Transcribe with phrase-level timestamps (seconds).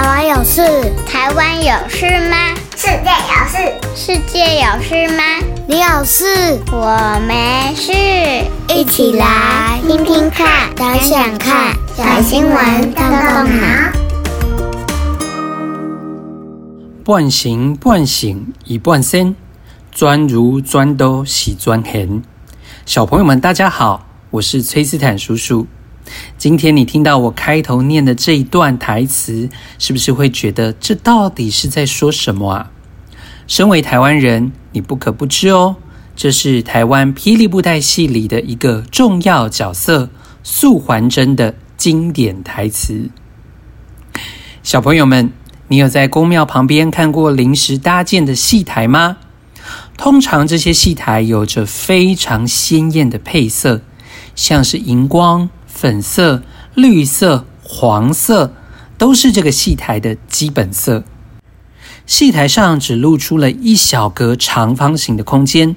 [0.00, 0.62] 台湾有事？
[1.06, 2.54] 台湾有事吗？
[2.74, 3.58] 世界有事？
[3.94, 5.22] 世界有事吗？
[5.68, 6.58] 你有事？
[6.72, 7.92] 我没事。
[8.74, 13.92] 一起来听听看，想想看，小新闻动动脑。
[17.04, 19.36] 半醒半醒一半仙，
[19.92, 22.22] 钻如钻都喜钻痕。
[22.86, 25.66] 小朋友们，大家好，我是崔斯坦叔叔。
[26.38, 29.48] 今天你听到我开头念的这一段台词，
[29.78, 32.70] 是不是会觉得这到底是在说什么啊？
[33.46, 35.76] 身为台湾人，你不可不知哦，
[36.14, 40.08] 这是台湾霹雳布袋戏里的一个重要角色
[40.42, 43.10] 素还真的经典台词。
[44.62, 45.32] 小朋友们，
[45.68, 49.16] 你有在宫庙旁边看过临时搭建的戏台吗？
[49.96, 53.82] 通常这些戏台有着非常鲜艳的配色，
[54.34, 55.50] 像是荧光。
[55.80, 56.42] 粉色、
[56.74, 58.52] 绿色、黄色
[58.98, 61.04] 都是这个戏台的基本色。
[62.04, 65.74] 戏台上只露出了一小格长方形的空间，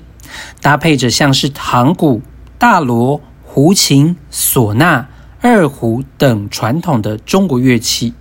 [0.60, 2.22] 搭配着像是堂鼓、
[2.58, 5.08] 大锣、胡琴、唢呐、
[5.40, 8.14] 二胡等传统的中国乐器。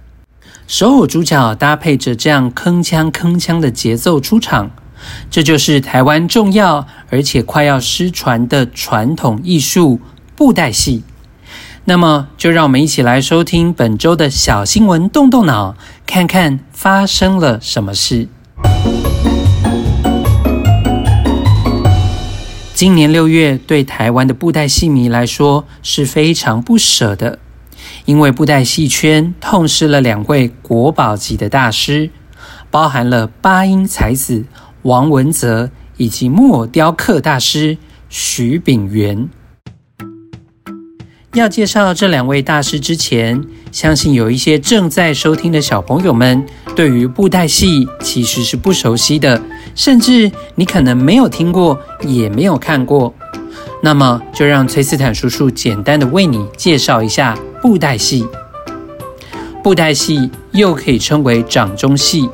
[0.68, 4.70] 手偶主角搭配着这样铿锵铿锵的节奏出场，
[5.28, 10.00] 这就是台湾重要而且快要失传的传统艺术——
[10.36, 11.02] 布袋戏。
[11.84, 15.74] 那么，就让我们一起来收听本周的小新闻，动动脑，
[16.06, 18.28] 看看发生了什么事。
[22.72, 27.40] 今年六月，对台湾的布袋戏迷来说是非常不舍的，
[28.04, 32.10] 因为布袋戏圈痛失了两位国宝级的大师，
[32.70, 34.44] 包含了八音才子
[34.82, 37.76] 王文泽以及木偶雕刻大师
[38.08, 39.28] 徐炳元。
[41.34, 46.44] 要介绍这两位大师之前，相信有一些正在收听的小朋友们
[46.76, 49.40] 对于布袋戏其实是不熟悉的，
[49.74, 53.14] 甚至你可能没有听过，也没有看过。
[53.82, 58.26] 那么，就让崔斯坦叔叔简单的为你介绍一下布袋戏。
[59.62, 62.28] 布袋戏又可以称为掌中戏。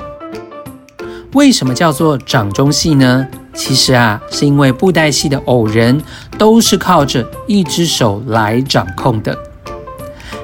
[1.35, 3.29] 为什么叫做掌中戏呢？
[3.59, 6.01] 其实啊，是因为布袋戏的偶人
[6.39, 9.37] 都是靠着一只手来掌控的。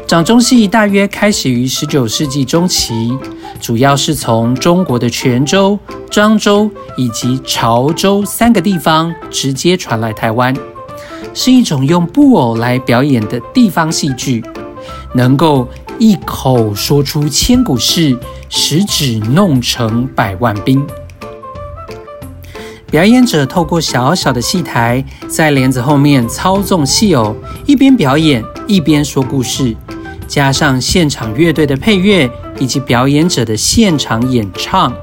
[0.04, 3.16] 掌中戏大约开始于十九世纪中期，
[3.60, 5.78] 主要是从中国的泉州、
[6.10, 10.53] 漳州以及潮州三个地方直接传来台湾，
[11.32, 14.44] 是一种用布偶来表演的地方戏剧，
[15.14, 15.69] 能够
[16.00, 20.84] 一口说出千古事，十指弄成百万兵。
[22.94, 27.34] 表演者透过小小的戏台，在帘子后面操纵戏偶，
[27.66, 29.75] 一边表演一边说故事，
[30.28, 34.94] 加上现场乐队的配乐以及表演者的现场演唱。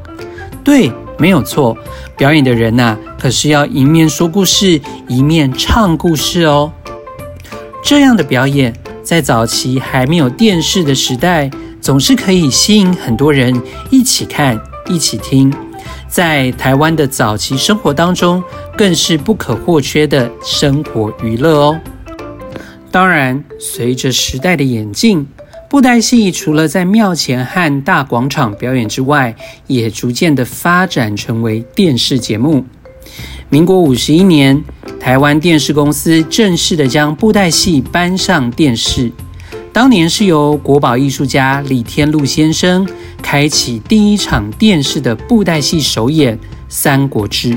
[0.63, 1.77] 对，没有错，
[2.15, 6.71] 表演的人呐、可是要一面说故事，一面唱故事哦。
[7.83, 11.51] 这样的表演，在早期还没有电视的时代，
[11.81, 14.57] 总是可以吸引很多人一起看、
[14.87, 15.53] 一起听。
[16.11, 18.43] 在台湾的早期生活当中，
[18.77, 21.79] 更是不可或缺的生活娱乐哦。
[22.91, 25.25] 当然，随着时代的演进，
[25.69, 29.33] 布袋戏除了在庙前和大广场表演之外，
[29.67, 32.65] 也逐渐的发展成为电视节目。
[33.47, 34.61] 民国五十一年，
[34.99, 39.09] 台湾电视公司正式的将布袋戏搬上电视。
[39.73, 42.85] 当年是由国宝艺术家李天禄先生
[43.21, 46.37] 开启第一场电视的布袋戏首演
[46.67, 47.51] 《三国志》。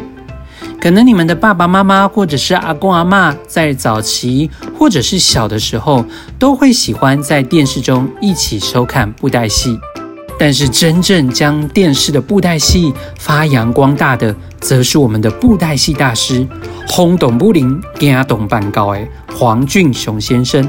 [0.80, 4.48] 可能你们的爸爸妈妈或者是阿公阿嬷在早期
[4.78, 6.04] 或者是小的时候，
[6.38, 9.76] 都会喜欢在电视中一起收看布袋戏。
[10.38, 16.46] 但是真正将电视的布袋戏发扬光大的，则是我们的布袋戏大师，
[16.86, 19.00] 轰动武林、惊动万教的
[19.34, 20.64] 黄俊雄先生。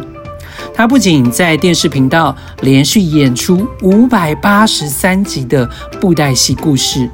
[0.74, 5.70] 他不仅在电视频道连续演出五百八十三集的
[6.02, 7.10] 布袋戏故事，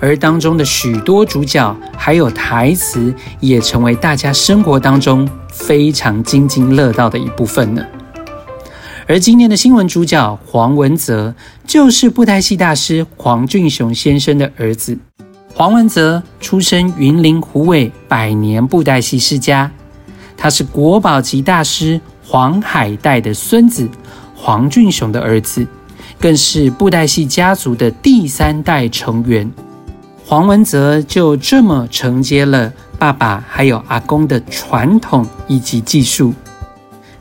[0.00, 7.84] 而当中的许多主角还有台词，也成为大家生活当中非常津津乐道的一部分呢。
[9.08, 11.34] 而今天的新闻主角黄文泽，
[11.66, 14.96] 就是布袋戏大师黄俊雄先生的儿子。
[15.52, 19.68] 黄文泽出身云林虎尾百年布袋戏世家，
[20.36, 22.00] 他是国宝级大师。
[22.30, 23.90] 黄海岱的孙子，
[24.36, 25.66] 黄俊雄的儿子，
[26.20, 29.50] 更是布袋戏家族的第三代成员。
[30.24, 36.32] 黄文泽就这么承接了爸爸还有阿公的传统以及技术。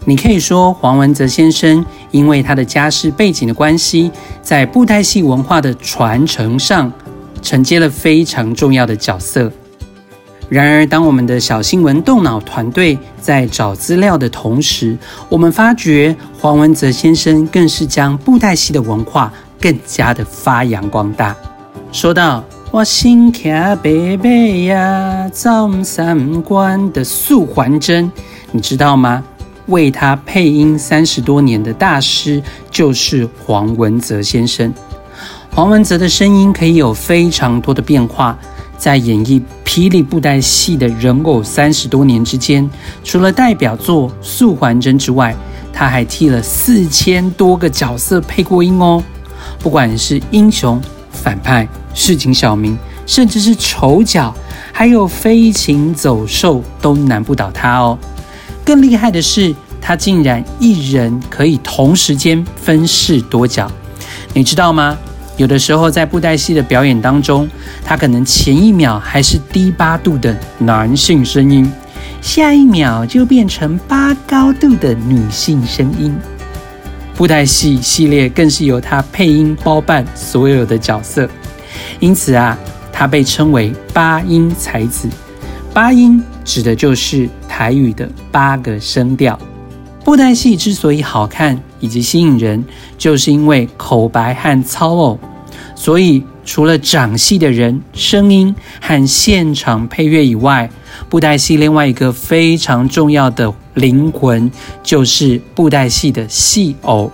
[0.05, 4.11] 你可以说，黄文泽先生因为他的家世背景的关系，
[4.43, 6.91] 在布袋戏文化的传承上
[7.41, 9.51] 承接了非常重要的角色。
[10.49, 14.97] 然而，当我们的小新闻动脑团队在找资料的同时，
[15.29, 19.31] 我们发觉黄文泽先生更是将布袋戏的文化
[19.61, 21.35] 更加的发扬光大。
[21.91, 24.29] 说到“我心骑白马
[24.65, 28.11] 呀，走三关”的素还真，
[28.51, 29.23] 你知道吗？
[29.67, 32.41] 为他配音三十多年的大师
[32.71, 34.73] 就是黄文泽先生。
[35.51, 38.35] 黄文泽的声音可以有非常多的变化。
[38.79, 42.67] 在演绎霹雳布袋戏的人偶三十多年之间，
[43.03, 45.35] 除了代表作《素还真》之外，
[45.73, 49.03] 他还替了四千多个角色配过音哦。
[49.59, 50.81] 不管是英雄、
[51.11, 54.33] 反派、市井小民，甚至是丑角，
[54.71, 57.97] 还有飞禽走兽，都难不倒他哦。
[58.63, 63.69] 更厉害的是，他竟然一人可以同时间分饰多角，
[64.33, 64.97] 你知道吗？
[65.39, 67.47] 有的时候在布袋戏的表演当中，
[67.81, 71.71] 他可能前一秒还是低八度的男性声音，
[72.21, 76.13] 下一秒就变成八高度的女性声音。
[77.15, 81.29] 布袋戏系列更是由他配音包办所有的角色，
[82.01, 82.57] 因此啊，
[82.91, 85.07] 他被称为八音才子。
[85.73, 89.39] 八音指的就是台语的八个声调。
[90.03, 92.61] 布袋戏之所以好看以及吸引人，
[92.97, 95.17] 就是因为口白和操偶。
[95.79, 100.69] 所以，除了掌戏的人、声音和现场配乐以外，
[101.07, 104.51] 布袋戏另外一个非常重要的灵魂，
[104.83, 107.09] 就是布袋戏的戏偶。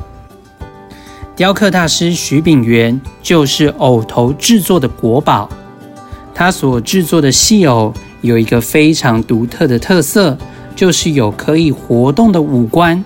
[1.35, 5.47] 雕刻大师徐炳源就是偶头制作的国宝。
[6.33, 10.35] 他所制作的戏偶有一个非常独特的特色，
[10.75, 13.06] 就是有可以活动的五官。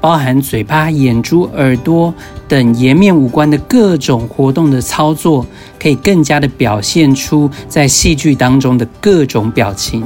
[0.00, 2.12] 包含嘴巴、眼珠、耳朵
[2.48, 5.44] 等颜面五官的各种活动的操作，
[5.78, 10.02] 可以更加的表现出在戏剧当中的各种表情。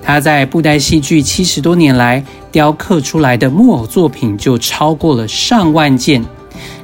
[0.00, 6.24] 他在布袋戏剧七十多年来雕刻出来的木偶作品就超过了上万件，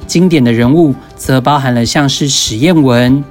[0.05, 3.23] 经典的人物则包含了像是史艳文、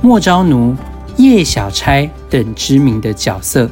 [0.00, 0.76] 莫昭奴、
[1.16, 3.68] 叶小钗等知名的角色。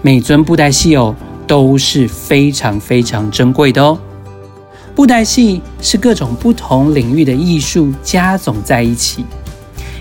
[0.00, 1.14] 每尊布袋戏偶，
[1.46, 3.98] 都是非常非常珍贵的哦。
[4.94, 9.24] 布袋戏是各种不同领域的艺术加总在一起。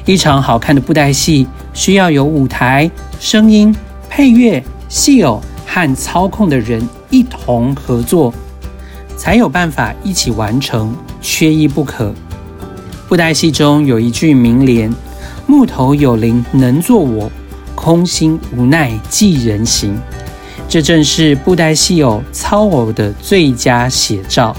[0.05, 3.73] 一场好看的布袋戏需要有舞台、声音、
[4.09, 8.33] 配乐、戏偶和操控的人一同合作，
[9.17, 12.13] 才有办法一起完成，缺一不可。
[13.07, 14.93] 布袋戏中有一句名联
[15.47, 17.31] ：“木头有灵能作我，
[17.75, 19.97] 空心无奈寄人形。”
[20.73, 24.57] 这正是布袋戏偶操偶的最佳写照。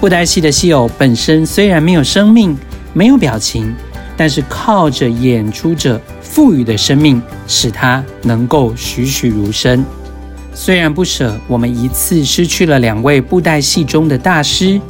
[0.00, 2.58] 布袋戏的戏偶本身虽然没有生命、
[2.92, 3.72] 没有表情，
[4.16, 9.84] 但是靠着演出者赋予的生命，使它能够栩栩如生。
[10.54, 14.80] 虽然不舍我们一次失去了两位布袋戏中的大师，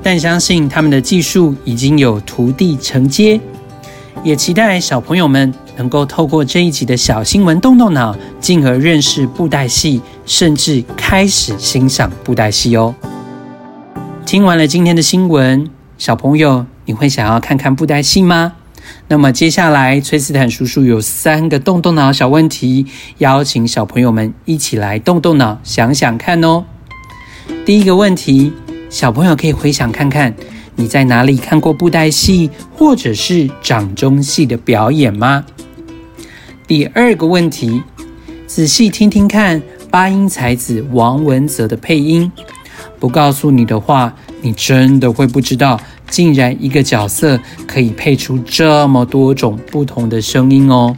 [0.00, 3.40] 但相信他们的技术已经有徒弟承接，
[4.22, 5.52] 也期待小朋友们。
[5.76, 12.94] 能够透过这一集的小新闻动动脑，进而认识布袋戏，甚至开始欣赏布袋戏哦。
[14.24, 18.52] 听完了今天的新闻，小朋友，你会想要看看布袋戏吗？
[19.08, 22.86] 那么接下来，崔斯坦叔叔有三个动动脑小问题，
[23.18, 26.64] 邀请小朋友们一起来动动脑，想想看哦。
[27.64, 28.52] 第一个问题，
[28.90, 30.34] 小朋友可以回想看看，
[30.76, 35.44] 你在哪里看过布袋戏，或者是掌中戏的表演吗？
[36.74, 37.82] 第二个问题，
[38.46, 39.60] 仔细听听看
[39.90, 42.32] 八音才子王文泽的配音。
[42.98, 50.96] 不告诉你的话，你真的会不知道，竟然一个角色可以配出这么多种不同的声音哦。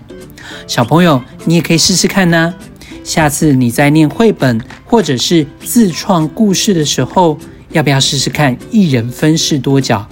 [0.69, 2.55] 小朋友，你也可以试试看呢。
[3.03, 7.37] 下次你在念绘本或者是自创故事的时候，
[7.73, 10.07] 要不要试试看一人分饰多角，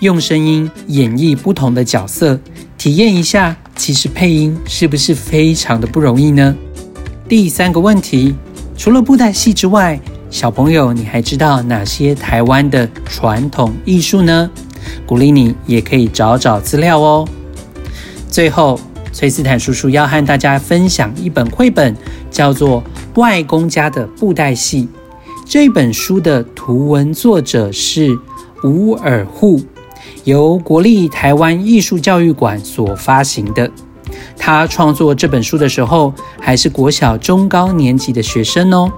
[0.00, 2.40] 用声音演绎不同的角色，
[2.76, 3.56] 体验一下？
[3.80, 6.54] 其实配音是不是非常的不容易呢？
[7.26, 8.34] 第三个问题，
[8.76, 14.50] 除了布袋戏之外，小朋友你还知道哪些台湾的传统艺术呢？
[15.06, 17.26] 鼓励你也可以找找资料哦。
[18.28, 18.78] 最后，
[19.14, 21.96] 崔斯坦叔叔要和大家分享一本绘本，
[22.30, 22.84] 叫做
[23.18, 24.82] 《外公家的布袋戏》。
[25.46, 28.14] 这本书的图文作者是
[28.62, 29.58] 吴尔户。
[30.30, 33.68] 由国立台湾艺术教育馆所发行的。
[34.36, 38.88] 他创作这本书的时候，还是国小中高年级的学生哦。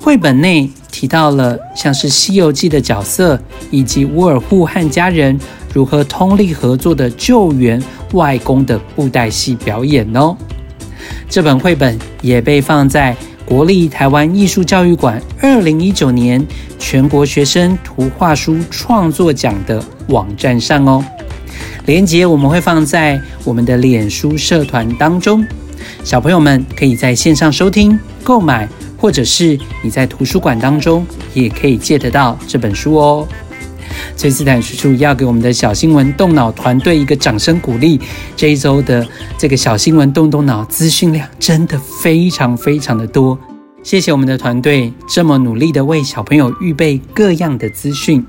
[0.00, 3.36] 绘本内提到了像是《西游记》的角色，
[3.72, 5.36] 以及吴尔护和家人
[5.72, 7.82] 如何通力合作的救援
[8.12, 10.36] 外公的布袋戏表演哦。
[11.28, 13.16] 这本绘本也被放在
[13.46, 16.44] 国立台湾艺术教育馆二零一九年
[16.78, 21.04] 全国学生图画书创作奖的网站上哦。
[21.86, 25.46] 连接我们会放在我们的脸书社团当中，
[26.02, 33.28] 小朋友们可以在线上收听、购买，或者是你在图书馆当中也可以借得到这本书哦。
[34.16, 38.00] 崔斯坦叔叔要给我们的小新闻动脑团队一个掌声鼓励。
[38.36, 39.06] 这一周的
[39.38, 43.38] 这个小新闻动动脑资讯量真的非常非常的多，
[43.82, 48.24] 谢谢我们的团队这么努力的为小朋友预备各样的资讯。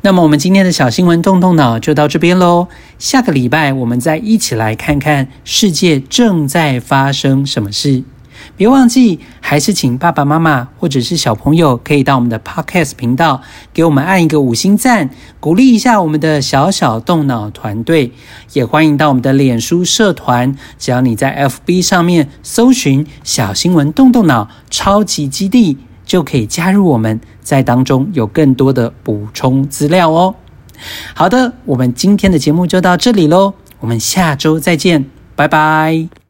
[0.00, 2.68] 那么我们今天的小新闻动动脑就到这边喽。
[2.98, 8.04] 下个礼拜我们再一起来看看世界正在发生什么事。
[8.56, 18.12] 别忘记，还是请爸爸妈妈或者是小朋友可以到我们的 Podcast 频道给我们按一个五星赞，鼓励一下我们的小小动脑团队。
[18.52, 25.76] 也欢迎到我们的脸书社团，只要你在 FB 上面搜寻“小新闻动动脑超级基地”。
[26.06, 30.36] 就可以加入我们，在当中有更多的补充资料哦。
[31.14, 36.25] 好的，我们今天的节目就到这里喽，我们下周再见，拜拜。